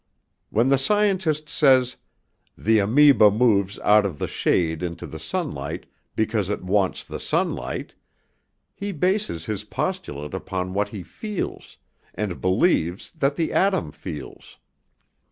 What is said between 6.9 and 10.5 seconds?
the sunlight,' he bases his postulate